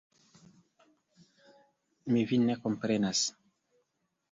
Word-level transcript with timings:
Mi 2.15 2.25
vin 2.33 2.49
ne 2.49 2.57
komprenas. 2.67 3.25